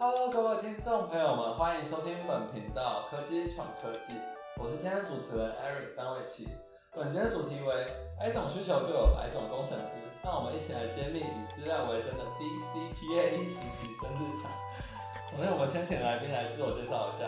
[0.00, 4.14] Hello，各位听众朋友们，欢迎收听本频道科技闯科技，
[4.56, 6.46] 我是今天的主持人 Eric 张伟奇。
[6.94, 7.84] 本节的主题为
[8.16, 14.52] 百种需求就有百种工程师，让我们一起来揭秘以资料为生的 DCPA 实习生日常。
[15.32, 17.26] 首先，我们先请来宾来自我介绍一下。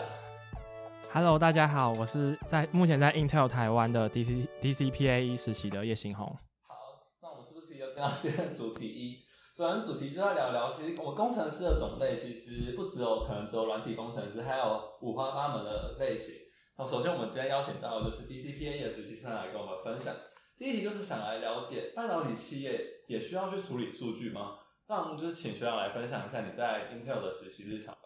[1.11, 6.25] Hello，大家好，我是在目前在 Intel 台湾的 DC DCPA 实习的叶新红。
[6.69, 6.75] 好，
[7.21, 9.19] 那我们是不是有听到今天的主题一？
[9.61, 16.33] 首先，主题就要聊聊，其实我们工程师的种类其实不只有可能只有软体工程师，还有五花八门的类型。
[16.79, 20.15] 那首先，我们今天邀请到的就是 DCPA 的实习生来跟我们分享。
[20.57, 24.55] 第一题就是想来了解半导体企业也需要去处理数据吗？
[24.87, 28.01] 那我们就是请学长来分享一下你在 Intel 的实习日常吧。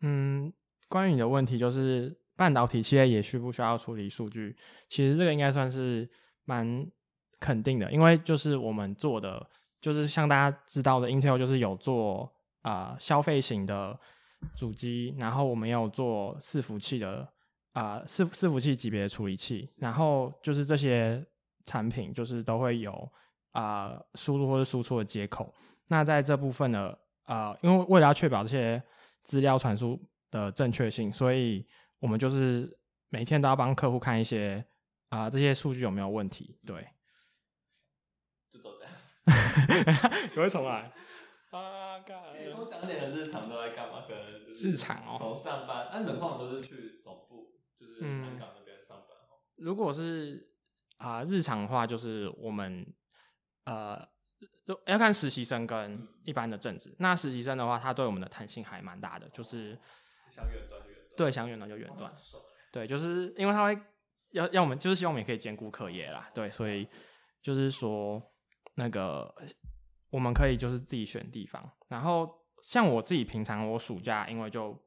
[0.00, 0.52] 嗯，
[0.88, 4.56] 关于你的问题，就是半导体企业也需不需要处理数据？
[4.88, 6.10] 其实这个应该算是
[6.44, 6.84] 蛮
[7.38, 9.46] 肯定的，因为就是我们做的，
[9.84, 12.32] 就是像大家知道的，Intel 就是有做
[12.62, 14.00] 啊、呃消费型的
[14.56, 17.18] 主机，然后我们也有做伺服器的
[17.74, 21.22] 啊、呃、伺伺服器级别的处理器，然后就是这些
[21.66, 23.12] 产品就是都会有
[23.52, 25.52] 啊、输入或者输出的接口。
[25.88, 26.96] 那在这部分呢，
[27.26, 28.82] 呃，因为为了要确保这些
[29.22, 31.62] 资料传输的正确性，所以
[32.00, 32.74] 我们就是
[33.10, 34.64] 每天都要帮客户看一些
[35.10, 36.58] 啊、这些数据有没有问题。
[36.64, 36.84] 对，
[39.24, 39.32] 走
[39.84, 40.30] 这样子。
[40.36, 40.92] 有会重来
[41.50, 42.00] 啊？
[42.00, 44.04] 干你多讲点的日常都在干嘛？
[44.06, 49.40] 可能就是日常哦从上班，那、你们通常都是去总部，就是嗯南港那边上班哦。
[49.56, 50.50] 如果是
[50.98, 52.86] 啊、日常的话，就是我们
[53.64, 54.00] 呃
[54.66, 56.94] 就要看实习生跟一般的正职。
[56.98, 59.78] 那实习生的话，他对我们的弹性还蛮大的，就是
[60.30, 62.12] 想远端就远端，对想远端就远端
[62.72, 63.78] 对，就是因为他会
[64.30, 66.30] 要要我们，就是希望我们也可以兼顾课业啦。
[66.34, 66.88] 对，所以
[67.42, 68.20] 就是说
[68.74, 69.34] 那个
[70.10, 71.70] 我们可以就是自己选地方。
[71.88, 72.28] 然后
[72.62, 74.78] 像我自己平常我暑假因为就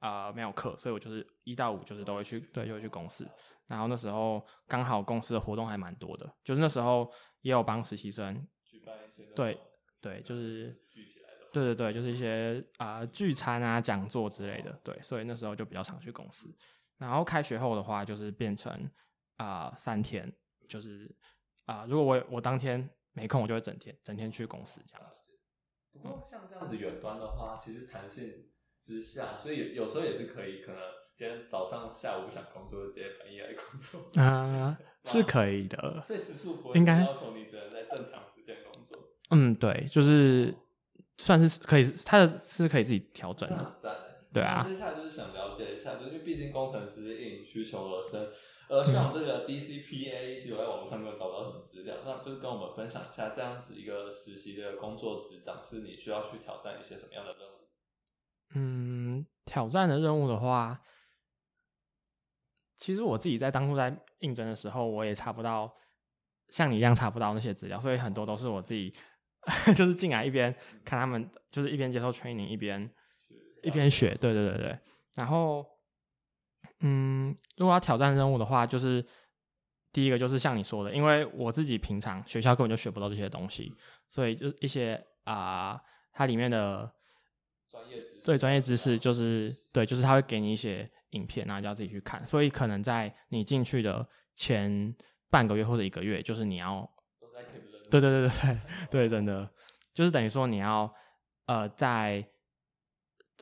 [0.00, 3.28] 呃没有课，所以我就是一到五就是都会去对就会去公司。
[3.66, 7.10] 然后那时候刚好公司的活动还蛮多的，就是那时候
[7.42, 9.60] 也有帮实习生，举办一些对
[10.00, 11.48] 对，就是聚起来的。
[11.52, 16.52] 对对对，就是一些啊、聚餐啊、讲座之类的，对，所以那时候就比较常去公司。
[16.98, 18.90] 然后开学后的话，就是变成
[19.36, 20.32] 啊、三天，
[20.68, 21.14] 就是
[21.66, 25.20] 啊、如果我我当天没空，我就会整天整天去公司这样子。
[25.92, 28.46] 不过像这样子远端的话，其实弹性
[28.82, 30.80] 之下，所以有有时候也是可以，可能
[31.16, 34.20] 今天早上、下午不想工作，就直接半夜来工作。
[34.20, 36.02] 啊、 是可以的。
[36.06, 38.98] 所以时速不会应该要求你只能在正常时间工作，
[39.30, 40.54] 嗯，对，就是
[41.18, 43.76] 算是可以，它的是可以自己调整的。
[44.32, 48.28] 对啊那接下来就是想了解一下，就是因为毕竟工程师应需求而生，
[48.70, 57.52] 而像这个 DCPA，其实我在网络上面找不到什么资料，那就是跟我们分享一下这样子一个实习的工作职掌，是你需要去挑战一些什么样的任务？
[58.54, 60.80] 嗯，挑战的任务的话，
[62.78, 65.74] 其实我自己在当初在应征的时候，我也查不到
[66.48, 68.94] 像你一样查不到那些资料，所以很多都是我自己
[69.74, 70.54] 就是进来一边
[70.84, 72.88] 看他们，就是一边接受 training 一边
[73.64, 74.14] 一边学。
[74.14, 74.78] 对对对对。
[75.16, 75.66] 然后，
[76.80, 79.04] 嗯，如果要挑战任务的话，就是
[79.92, 83.72] 第一个就是像你说的，因为我自己平常学校根本就学不到这些东西，
[84.08, 85.80] 所以就一些啊、
[86.12, 86.90] 它里面的
[87.70, 92.26] 专业知识，最专业知识就是对，就是他会给你一些影片，然后就要自己去看。
[92.26, 94.94] 所以可能在你进去的前
[95.28, 96.88] 半个月或者一个月，就是你要，
[97.90, 98.58] 对对对对
[98.90, 99.48] 对，真的
[99.92, 100.92] 就是等于说你要
[101.46, 102.26] 呃在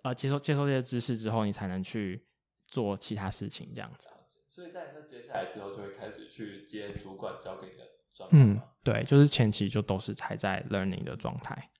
[0.02, 2.26] 呃接受接受这些知识之后，你才能去
[2.68, 4.10] 做其他事情，这样子。
[4.50, 11.70] 所以在那接下来之后，就会开始去接主管交给你的专案嗯。，对，就是前期就都是还在 learning 的状态。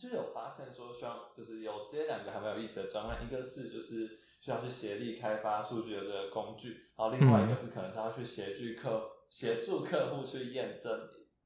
[0.00, 10.98] 就有发现说，需要就是有这两个还蛮有意思的专案，一个是就是需要去协力开发数据的这个工具，然后另外一个是可能是要去协助客协助客户去验证，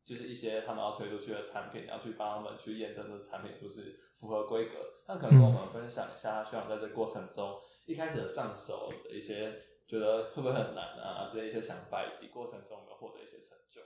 [0.04, 4.74] 就是一些他们要推出去的产品，要去帮他们去验证这个产品是不是符合规格。
[5.08, 13.80] 那可能跟我们分享一下，需要在这过程中一开始的上手的一些觉得会不会很难啊这些一些想法，以及过程中有没有获得一些成就。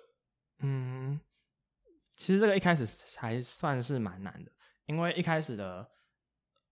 [0.60, 1.20] 嗯，
[2.16, 2.86] 其实这个一开始
[3.16, 4.52] 还算是蛮难的，
[4.86, 5.88] 因为一开始的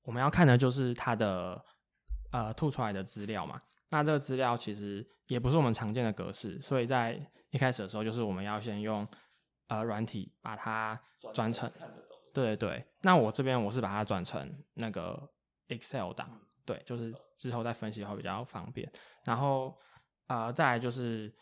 [0.03, 1.65] 我们要看的就是它的
[2.33, 3.61] 呃吐出来的资料嘛。
[3.91, 7.21] 那这个资料其实也不是我们常见的格式，所以在
[7.51, 9.07] 一开始的时候，就是我们要先用
[9.69, 11.01] 呃软体把它
[11.33, 11.71] 转成。
[12.35, 12.85] 对对对。
[13.03, 15.31] 那我这边我是把它转成那个
[15.69, 18.91] Excel 档，对，就是之后再分析的话比较方便。
[19.25, 19.75] 然后
[20.27, 21.33] 呃，再来就是，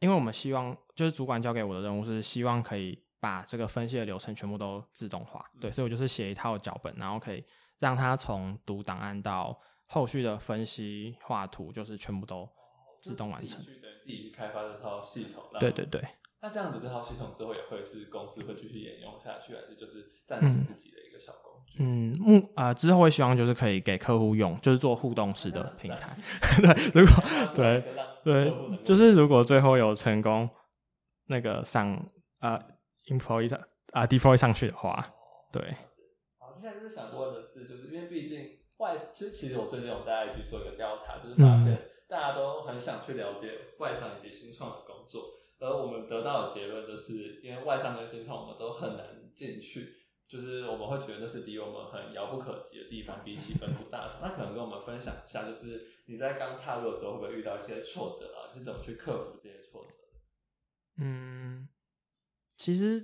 [0.00, 7.44] 因为我们希望就是主管交给我的任务是希望可以把这个分析的流程全部都自动化，对，所以我就是写一套脚本，然后可以
[7.78, 12.48] 让他从读档案到后续的分析画图，就是全部都
[13.02, 13.62] 自动完成。
[13.62, 13.72] 自
[14.06, 15.44] 己去开发这套系统。
[15.60, 16.02] 对对对。
[16.40, 21.47] 那这样子这套系统之后也会是公司会继续沿用下去，还是就是暂时自己的一个小工具？
[21.78, 26.16] 嗯，目啊之后会希望就是可以给客户用，就是做互动式的平台。
[26.60, 27.14] 对，如果
[27.54, 27.84] 对
[28.24, 28.50] 对，
[28.82, 30.48] 就是如果最后有成功
[31.26, 32.04] 那个上
[32.40, 32.58] 呃
[33.06, 33.60] employee 上
[33.92, 35.14] 啊 deploy 上去的话，
[35.52, 35.62] 对。
[36.38, 41.78] 好，接下来就是想问的是，就是因为毕竟外，其实其实我最近有大家去做一个调查，就是发现
[42.08, 45.22] 大家都很想去了解外商以及新创的工作。
[45.60, 49.04] 而我们得到的结论就是，因为外商跟新创我们都很难
[49.34, 49.96] 进去，
[50.28, 54.18] 就是我们会觉得那是离我们很遥不可及的地方，比起本土大厂。
[54.22, 58.52] 那可能跟我们分享一下，就是你在刚踏入的时候会不会遇到一些挫折啊？
[58.52, 59.94] 你是怎么去克服这些挫折？
[60.98, 61.68] 嗯，
[62.56, 63.02] 其实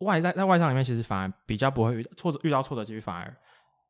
[0.00, 3.34] 外在在外商里面，其实反而比较不会遇到挫折，遇到挫折几率反而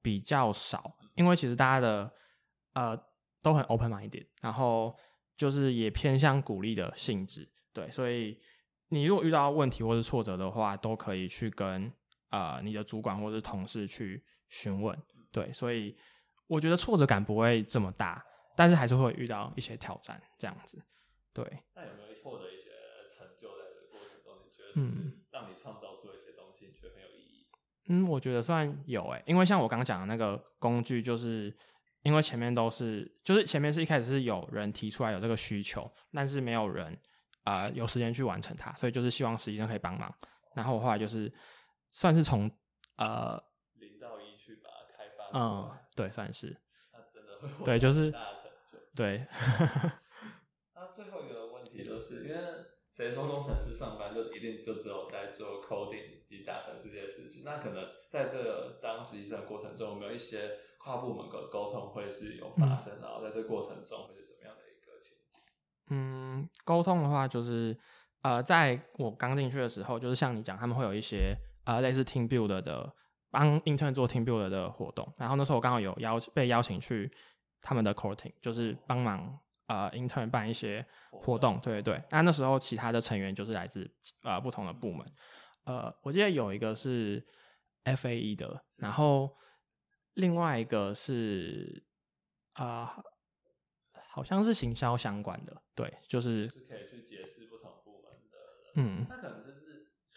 [0.00, 2.12] 比较少，因为其实大家的
[2.74, 2.96] 呃
[3.42, 4.96] 都很 open mind，然后
[5.36, 7.48] 就是也偏向鼓励的性质。
[7.72, 8.38] 对，所以
[8.88, 11.92] 你如果遇到问题或是挫折的话，都可以去跟
[12.30, 14.96] 呃你的主管或是同事去询问。
[15.30, 15.96] 对，所以
[16.46, 18.24] 我觉得挫折感不会这么大，
[18.56, 20.82] 但是还是会遇到一些挑战这样子。
[21.32, 21.44] 对。
[21.74, 22.70] 那有没有获得一些
[23.08, 24.34] 成就在这个过程中？
[24.44, 27.46] 你觉得是让你创造出一些东西，你觉得很有意义？
[27.88, 31.56] 嗯，我觉得算有诶，因为像我刚刚讲的那个工具，就是
[32.02, 36.98] 因为前面都是，就是前面是一开始是有人提出来有这个需求，但是没有人。
[37.44, 40.14] 啊，有时间去完成它，所以就是希望实习生可以帮忙。
[40.54, 41.32] 然后后来就是
[41.92, 42.50] 算是从
[42.96, 43.42] 呃
[43.74, 45.38] 零到一去把它开发。
[45.38, 46.56] 嗯，对，算是。
[46.92, 48.78] 那真的会对，就是大成就。
[48.94, 49.26] 对。
[50.74, 52.38] 那最后一个问题就是，因为
[52.92, 57.42] 谁说工程师上班就一定就只有在做 coding 以及达成这件事情？
[57.44, 63.00] 那可能在这个当实习生的过程中，有没有一些跨部门的沟通会是有发生？
[63.00, 65.40] 然后在这个过程中会是什么样的一个情景？
[65.90, 67.76] 嗯，沟通的话就是，
[68.22, 71.36] 呃，在我刚进去的时候，就是像你讲，他们会有一些
[71.68, 72.92] 呃类似 team build 的
[73.30, 75.06] 帮 intern 做 team build 的活动。
[75.18, 77.10] 然后那时候我刚好有邀被邀请去
[77.60, 81.60] 他们的 c o r t i n g 就是帮忙呃 intern 办一些活动。
[81.60, 82.02] 对对对。
[82.10, 83.88] 那那时候其他的成员就是来自
[84.22, 85.06] 呃不同的部门。
[85.64, 87.22] 呃，我记得有一个是
[87.84, 89.36] FAE 的，然后
[90.14, 91.84] 另外一个是
[92.54, 92.96] 啊。
[94.10, 98.36] 好像是行销相关的，对，就是是可以去解释不同部门的，
[98.74, 99.67] 嗯，那可能是日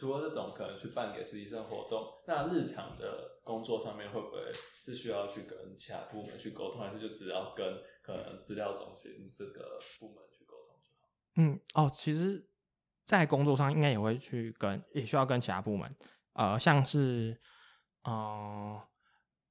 [0.01, 11.07] 除了这种可能去办给实习生活动，那日常的工作上面会不会是需要去跟其他部门去沟通，还是就只要跟可能资料中心这个部门去沟通就好？
[11.36, 12.50] 嗯，哦，其实，
[13.06, 15.95] 在工作上应该也会去跟，也需要跟其他部门，
[16.33, 17.39] 呃，像是，
[18.09, 18.81] 嗯，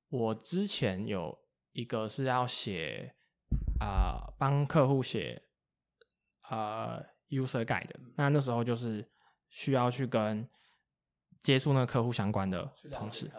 [0.08, 1.38] 我之前有
[1.70, 3.14] 一个是要写。
[3.80, 5.42] 啊，帮客户写
[6.50, 9.10] 呃 user guide，那那时候就是
[9.50, 10.48] 需要去跟
[11.42, 13.30] 接触那个客户相关的同事，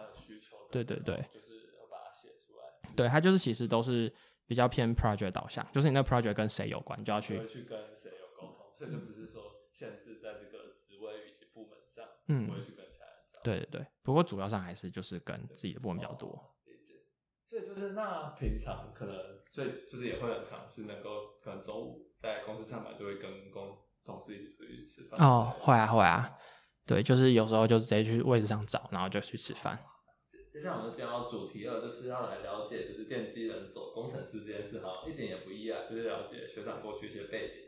[0.70, 2.94] 对对对，就是要把它写出来。
[2.94, 4.12] 对，他就是其实都是
[4.46, 13.40] 比较偏 project 导向，就是你那 project 跟谁有关，就要去去跟谁有沟通，所以就不是说限制在这个职位以及部门上，嗯，会去跟其他人交。
[13.42, 16.48] 对对对，不过主要上还是就是跟自己的部门比较多。
[17.48, 19.14] 所以就是那平常可能，
[19.50, 25.20] 所以就是也会很尝试能够可能中午在公司上班就会跟公同事一起出去吃饭。
[25.20, 26.30] 哦，会啊会啊，
[26.86, 29.78] 对，就是有时候就直接去位置上找，然后就去吃饭。
[30.52, 37.60] 接下来我们讲到主题二，就是要来了解就是电机人走工程师这件事哈，一点也不意外，就是了解学长过去一些背景。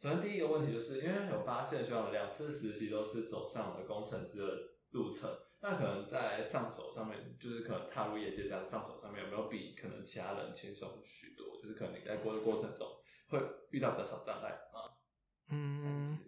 [0.00, 4.46] 首先第一个问题就是因为有发现学长两次实习都是走上了工程师的
[4.92, 5.28] 路程。
[5.62, 11.60] 那可能在上手上面，就是可能踏入业界这样上手上面，有没有比可能其他人轻松许多？
[11.60, 12.86] 就是可能你在过的过程中
[13.28, 13.38] 会
[13.72, 14.69] 遇到比较少障碍吗？
[15.52, 16.18] 嗯，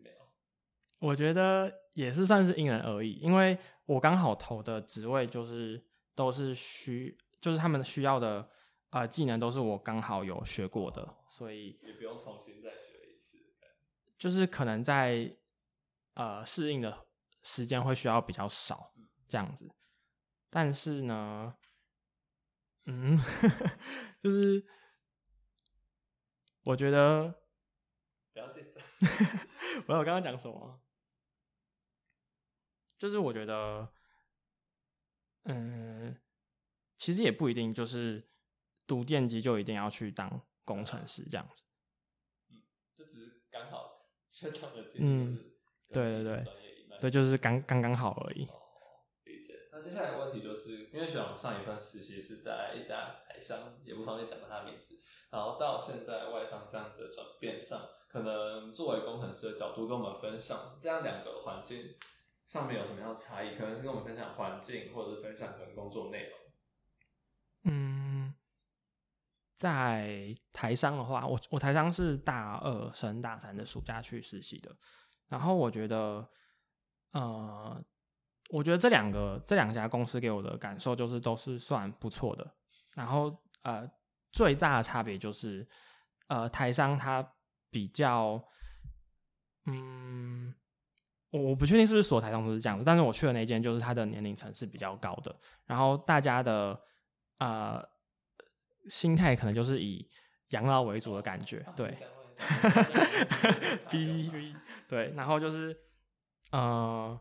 [0.98, 5.80] 我觉得也是算是因人而异，因为我刚好投的职位就是
[6.14, 8.50] 都是需，就是他们需要的
[8.90, 13.38] 呃技能都是我刚好有学过的，所以也不用重新再学一次。
[14.18, 15.36] 就是可能在
[16.14, 17.06] 呃适应的
[17.42, 18.92] 时间会需要比较少。
[19.28, 19.70] 这样子，
[20.50, 21.54] 但是呢，
[22.86, 23.16] 嗯，
[24.20, 24.66] 就是
[26.64, 27.41] 我觉得。
[29.88, 30.80] 我我刚刚讲什么？
[32.98, 33.92] 就是我觉得，
[35.44, 36.16] 嗯，
[36.96, 38.28] 其实也不一定，就是
[38.86, 41.64] 读电机就一定要去当工程师这样子。
[42.50, 42.62] 嗯，
[42.96, 45.50] 就只是刚好学长的嗯，
[45.92, 46.44] 对对对，
[47.00, 48.46] 对，就是刚刚刚好而已。
[49.24, 61.94] 理解那接下来的问题就是，因为学长上一份实习是在一家台商，也不方便讲到他的名字，然后到现在外商这样子的转变上，可能作为工程师的角度跟我们分享，这样两个环境
[62.46, 63.56] 上面有什么样的差异？
[63.56, 66.38] 可能是跟我们分享环境，或者是分享可能工作内容。
[67.64, 68.34] 嗯，
[69.54, 74.76] 在台商的话，我我台商是大二升大三的暑假去实习的，
[75.28, 76.28] 然后我觉得，
[77.12, 77.82] 呃。
[78.50, 82.54] 我觉得这两个这两家公司给我的感受就是都是算不错的，
[82.94, 83.90] 然后呃
[84.30, 85.66] 最大的差别就是
[86.26, 87.26] 呃台商它
[87.72, 88.40] 比较
[89.66, 90.54] 嗯
[91.30, 96.80] 我我不确定是不是所有台商都是这样子，但是我去的那间就是它的年龄层是比较高的，然后大家的
[97.38, 97.82] 呃
[98.88, 100.08] 心态可能就是以
[100.50, 101.96] 养老为主的感觉，对
[103.90, 104.54] ，B B
[104.86, 105.76] 对，然后就是
[106.52, 107.20] 呃。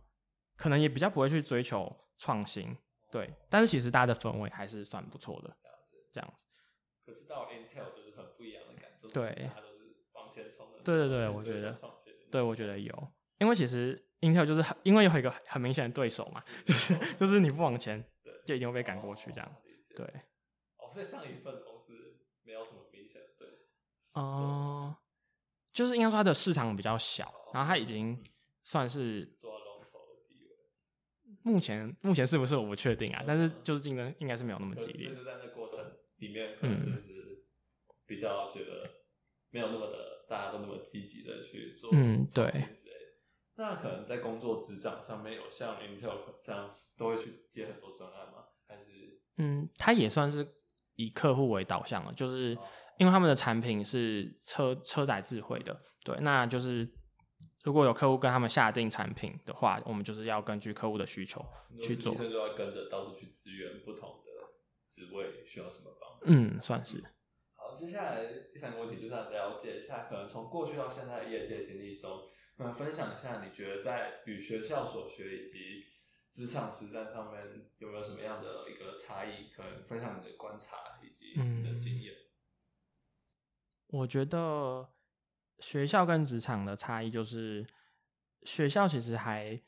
[0.57, 2.77] 可能也比较不会去追求创新，
[3.11, 5.57] 对，但是其实大家的氛围还是算不错的，
[6.11, 6.45] 这样子。
[7.03, 9.49] 可是到 Intel 就是很不一样的感觉，对，
[10.31, 10.79] 前冲的。
[10.83, 11.77] 对对对，我觉得，
[12.31, 18.03] 对，我觉得有，因为其实 Intel 就是很，因为有一个很明显的对手嘛， 就是就是你不往前，
[18.45, 19.55] 就一定会被赶过去，这样。
[19.95, 20.05] 对。
[20.77, 21.93] 哦，所以上一份公司
[22.43, 23.65] 没有什么明显的对手。
[24.19, 24.95] 哦，
[25.73, 28.17] 就是应该说它的市场比较小，然后它已经
[28.63, 30.55] 算是抓龙头的地位。
[31.43, 33.23] 目前目前是不是我不确定啊？
[33.27, 35.09] 但是就是竞争应该是没有那么激烈。
[35.09, 35.79] 就是在那过程
[36.17, 37.45] 里面，可能就是
[38.05, 39.00] 比较觉得
[39.51, 42.51] 没有那么的大家都那么积极的去做嗯对。
[43.55, 46.67] 那可能在工作职掌上面有像 Intel 这样
[46.97, 48.45] 都会去接很多专案吗？
[48.67, 50.47] 还是嗯，它也算是
[50.95, 52.57] 以客户为导向了，就是
[52.97, 56.89] 因为他们的产品是车车载智慧的，对，那就是。
[57.63, 61.45] 如果有客户跟他们下定产品的话，我们就是要根据客户的需求
[61.79, 62.15] 去做。
[62.15, 64.31] 就要跟着到处去支援不同的
[64.87, 66.19] 职位需要什么帮。
[66.23, 66.97] 嗯，算是。
[67.03, 67.20] 好，
[67.81, 75.85] 接下来第三个问题就是要了解一下，可能从过去到现在业界经历中，那分享一下你觉得在与学校所学以及
[76.31, 77.41] 职场实战上面
[77.79, 79.49] 有没有什么样的一个差异？
[79.49, 82.13] 可能分享你的观察以及你的经验。
[83.87, 84.89] 我觉得。
[85.59, 87.63] 学校跟职场的差异就是，
[88.41, 89.61] 学校其实还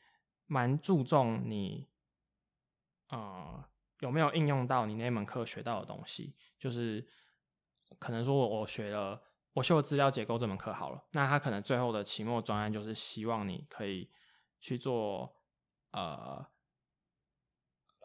[0.46, 1.88] 蛮注重你，
[3.10, 3.64] 呃，
[4.00, 6.34] 有没有应用到你那门课学到的东西。
[6.58, 7.06] 就是
[7.98, 9.22] 可能说我我学了
[9.52, 14.10] 我修了资料结构这门课好了，那他可能最后的期末专案就是希望你可以
[14.60, 15.36] 去做，
[15.92, 16.46] 呃，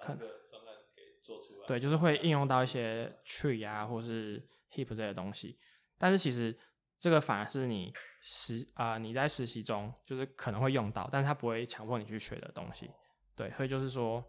[0.02, 1.68] 看专案给做出来。
[1.68, 4.40] 对，就是会应用到一些 tree 啊，或是
[4.72, 5.60] heap 这些东西。
[5.98, 6.60] 但是其实。
[7.02, 12.92] 这个反而是你实啊，你在实习中就是可能会用到，但是他不会强迫你去学的东西，
[13.38, 14.22] 对，所以就是说，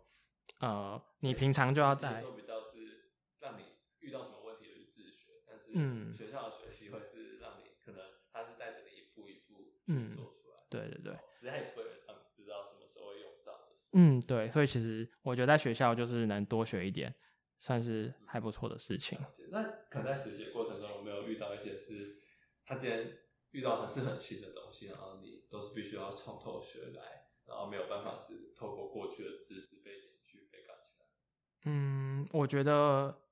[0.61, 3.65] 呃，你平常就要在比较是让你
[3.99, 4.40] 遇到什么
[5.73, 8.01] 是嗯，学校的学习会是让你可能
[8.33, 17.15] 他是带着你一步一步嗯做出来，对对对，只是他也会让你知道什么时候会用到的，嗯，对，所以其实我觉得在学校就是能多学一点，
[17.61, 19.19] 算是还不错的事情。
[19.51, 22.19] 那可能在实习过程中有没有遇到一些是？
[22.65, 23.05] 他既然
[23.51, 31.07] 遇到很是很新的东西，然后你都是必须要从头学来，然后没有办法是透过过去的知识背景去被干起来。
[31.65, 33.25] 嗯，我觉得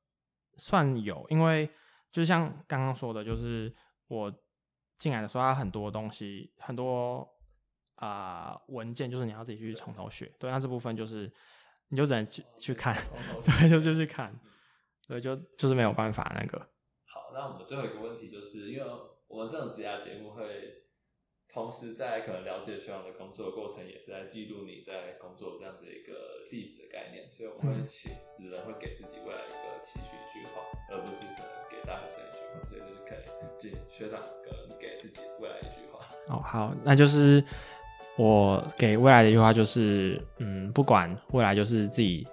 [0.57, 1.71] 算有，因为
[2.11, 3.75] 就像刚刚说的，就是
[4.07, 4.33] 我
[4.99, 7.29] 进来的时候，它很多东西，很多
[7.97, 10.33] 啊文件，就是你要自己去从头学。
[10.39, 11.33] 对，那这部分就是
[11.89, 12.97] 你就只能去去看，
[13.45, 14.39] 对，就就去看，
[15.07, 16.59] 对，就就是没有办法那个。
[17.05, 18.85] 好，那我们最后一个问题就是因为。
[19.29, 20.85] 我们这种职涯节目会
[21.53, 31.27] 同时在可能了解学长的工作过程，也是在记录你在工作这样子一个历史的概念，所以我们会请只能会给自己未来一个期许一句话，而不是
[33.89, 36.05] 学长跟给自己未来一句话。
[36.29, 37.43] 哦，好，那就是
[38.17, 42.27] 我给未来的一句话就是，嗯，不管未来就是自己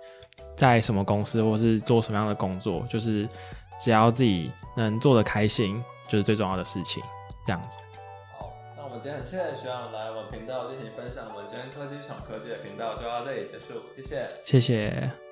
[0.55, 3.27] 在什么公司或是做什么样的工作，就是
[3.79, 5.83] 只要自己能做的开心。
[6.07, 7.01] 就是最重要的事情，
[7.47, 7.79] 这样子。
[8.37, 11.25] 好，那我们今天很谢谢学长来我们频道进行分享。
[11.33, 15.24] 我们今天科技闯科技的频道就到这里结束，谢谢，谢谢。